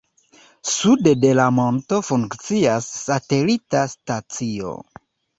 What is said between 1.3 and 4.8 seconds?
la monto funkcias satelita stacio.